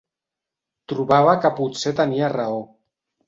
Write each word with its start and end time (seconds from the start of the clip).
Trobava 0.93 1.35
que 1.45 1.53
potser 1.59 1.93
tenia 2.01 2.31
raó. 2.35 2.59